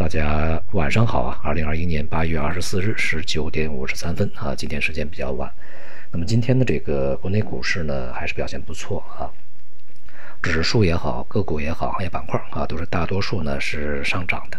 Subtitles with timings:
[0.00, 1.38] 大家晚上好啊！
[1.44, 5.52] 二零二一年八月二十四日十九点五十三分啊，今天时间比较晚。
[6.10, 9.28] 那么今天的这个国内股市呢，还是表现不错啊，
[10.40, 14.58] 指数也好，个股也好，行业板块啊，都是大多数呢是上涨的。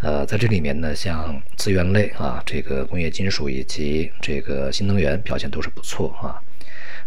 [0.00, 6.42] 呃，在这里面呢，像资源类啊，这个工业金属以及这个新能源表现都是不错啊。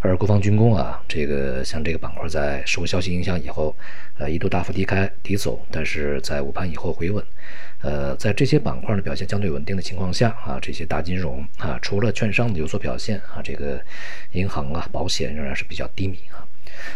[0.05, 3.75] 而国防军工啊，这个像这个板块在受消息影响以后，
[4.19, 7.23] 呃，一度大幅低开低走，但是在午盘以后回稳。
[7.81, 13.81] 呃，在这些板块的表现相对稳定的情况下啊，这些大金融啊，除了券商的有所表现啊，这个
[14.31, 16.45] 银行啊、保险仍然是比较低迷啊。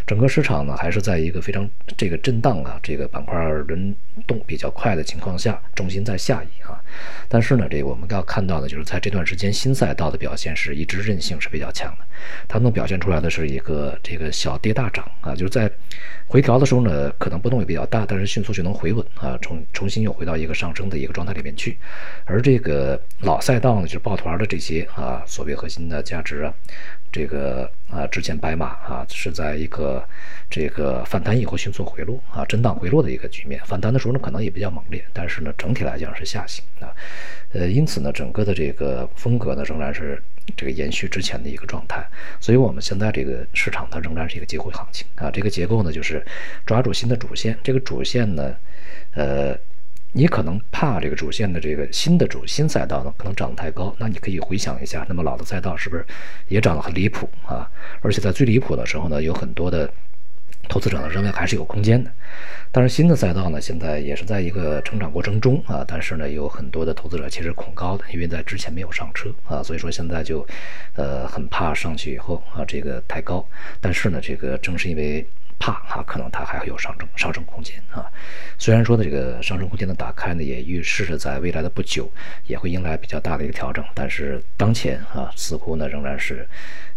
[0.05, 3.37] 整个市场呢，还是在一个非常这个震荡啊，这个板块
[3.67, 3.95] 轮
[4.27, 6.79] 动比较快的情况下，重心在下移啊。
[7.27, 12.05] 但是呢，这个我们要看到的就是在这段时间新赛道的表现是一直韧性是比较强的，
[12.47, 15.69] 它能表现出来的是一个这个小跌大涨啊，就是在
[16.27, 21.77] 回调的时候呢，可能波动也比较大，但是迅速就能回稳啊，重重新又回到一个上升的一个状态里面去。
[22.25, 26.53] 而这个老赛道呢，就是抱团的这些啊，所谓核心的价值啊。
[27.11, 30.03] 这个啊，之前白马啊是在一个
[30.49, 33.61] 这个反弹以后迅速回落啊，震荡回落的一个局面。
[33.65, 36.93] 反弹的时候呢，可能也比较猛烈，但是呢，整体来讲是下行啊。
[37.53, 40.21] 呃，因此呢，整个的这个风格呢，仍然是
[40.55, 42.05] 这个延续之前的一个状态。
[42.39, 45.31] 所以，我们现在这个市场它仍然是一个机会行情啊。
[45.31, 46.23] 这个结构呢，就是
[46.65, 47.57] 抓住新的主线。
[47.63, 48.55] 这个主线呢，
[49.13, 49.57] 呃。
[50.11, 53.95] 你可能怕这个主线的这个新的主新赛道呢，可能涨得太高。
[53.99, 56.03] 那你可以回想一下，那么老的赛道是不是
[56.47, 57.69] 也涨得很离谱啊？
[58.01, 59.87] 而且在最离谱的时候呢，有很多的
[60.67, 62.11] 投资者呢认为还是有空间的。
[62.71, 65.85] 但是新的赛道呢，现在也是在一个成长过程中啊。
[65.87, 70.43] 但是呢，有很多的投资者其实恐高的，因为在之前没有上车啊，所以说现在就
[70.95, 73.47] 呃很怕上去以后啊这个太高。
[73.79, 75.23] 但是呢，这个正是因为。
[75.59, 78.09] 怕哈，可能它还会有上升上升空间啊。
[78.57, 82.11] 虽然说的这个上升空间的打开呢，也预示着在未来的不久
[82.47, 86.47] 也会迎来比较大的一个调整，但是当前啊，似乎呢仍然是，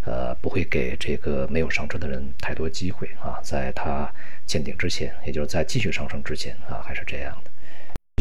[0.05, 3.39] 呃，不会给这个没有上车的人太多机会啊。
[3.43, 4.11] 在它
[4.47, 7.52] 见顶之前，也就是在继续上升之前啊，还是这样的。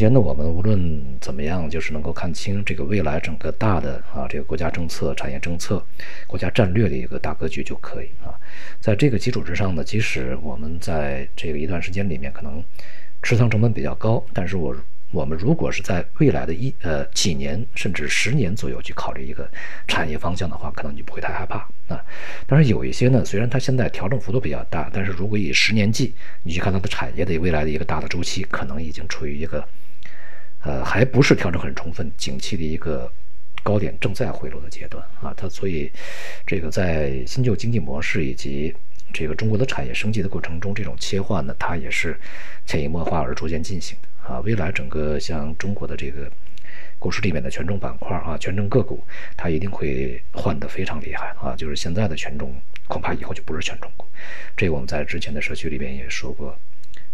[0.02, 5.86] 目前呢，我们无论怎么样，就是能够看清这个未来整个大的啊，这个国家政策、产业政策、
[6.26, 8.34] 国家战略的一个大格局就可以啊。
[8.80, 12.64] 在这个基础之上呢，即使我们在这个一段时间里面可能
[13.22, 14.76] 持仓成本比较高，但是我
[15.12, 19.48] 我们如果是在未来的一呃几年甚至十年左右去考虑一个
[19.88, 21.60] 产业方向的话，可能你不会太害怕
[21.94, 22.04] 啊。
[22.48, 29.64] 但是有一些呢，虽然它现在调整幅度比较大，但是如果以十年计，你去看它的产业的未来的一个大的周期，可能已经处于一个。
[30.64, 33.12] 呃，还不是调整很充分，景气的一个
[33.64, 35.34] 高点正在回落的阶段啊。
[35.36, 35.92] 它所以，
[36.46, 38.76] 这个在新旧经济模式以及
[39.12, 42.16] 这个中国的产业升级的过程中，这种切换呢，它也是
[42.66, 44.40] 潜移默化而逐渐进行的啊。
[44.42, 46.32] 未来整个像中国的这个
[47.00, 49.04] 股市里面的权重板块啊，权重个股，
[49.36, 51.56] 它一定会换得非常厉害啊。
[51.56, 52.54] 就是现在的权重，
[52.88, 54.06] 恐怕以后就不是权重股。
[54.56, 56.56] 这个我们在之前的社区里面也说过。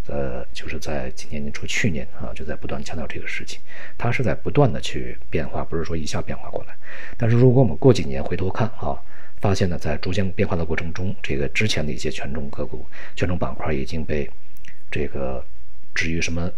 [0.07, 3.59] 呃，就是在今年年初、去年啊，就在不断强调这个事情，
[3.97, 6.75] 它是在不断的去变化，不是说一下变化过来。
[7.18, 8.97] 但是如果我们过几年回头看啊，
[9.41, 12.85] 发现呢，在逐渐变化的过程中，这个之前的一些权重个股、
[13.16, 14.29] 权重板块已经被
[14.90, 15.44] 这个
[15.94, 16.50] 置于什么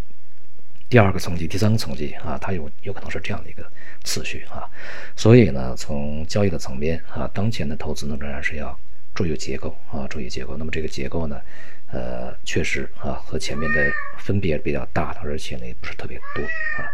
[0.87, 3.69] 第二个层级、第三个层级啊，它有有可能是这样的一个
[4.03, 4.69] 次序啊。
[5.15, 8.77] 所以呢，从交易的层面啊，当前的投资呢，仍然是要
[9.13, 10.55] 注意结构啊，注意结构。
[10.55, 11.41] 那么这个结构呢？
[11.91, 16.43] 呃，确实啊，和前面的分别比较大的，而且呢也不是特别多
[16.77, 16.85] 啊。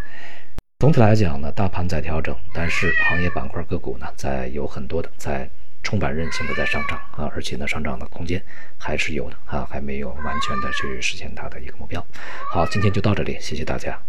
[0.79, 5.49] 总体来讲呢，大盘在调整，但是行业板块个股呢，在有很多的在
[5.83, 8.41] 充满韧性的在上涨啊，而且呢上涨的空间
[8.77, 12.05] 还是有的啊，还没有完全的去实现它的一个目标。
[12.51, 14.05] 好，今天就到这里，谢谢大家。